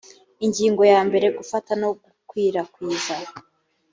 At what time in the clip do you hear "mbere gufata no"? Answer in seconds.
1.07-1.89